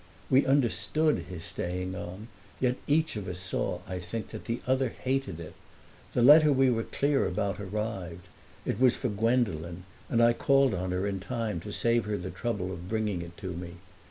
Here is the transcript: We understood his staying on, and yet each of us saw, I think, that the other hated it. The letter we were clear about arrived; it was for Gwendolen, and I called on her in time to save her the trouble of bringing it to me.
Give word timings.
We 0.31 0.47
understood 0.47 1.25
his 1.29 1.43
staying 1.45 1.95
on, 1.95 2.11
and 2.15 2.27
yet 2.59 2.77
each 2.87 3.15
of 3.17 3.27
us 3.27 3.37
saw, 3.39 3.81
I 3.87 3.99
think, 3.99 4.29
that 4.29 4.45
the 4.45 4.59
other 4.65 4.89
hated 4.89 5.39
it. 5.39 5.53
The 6.15 6.23
letter 6.23 6.51
we 6.51 6.71
were 6.71 6.81
clear 6.85 7.27
about 7.27 7.59
arrived; 7.59 8.25
it 8.65 8.79
was 8.79 8.95
for 8.95 9.09
Gwendolen, 9.09 9.83
and 10.09 10.19
I 10.19 10.33
called 10.33 10.73
on 10.73 10.89
her 10.89 11.05
in 11.05 11.19
time 11.19 11.59
to 11.59 11.71
save 11.71 12.05
her 12.05 12.17
the 12.17 12.31
trouble 12.31 12.71
of 12.71 12.89
bringing 12.89 13.21
it 13.21 13.37
to 13.45 13.53
me. 13.53 13.73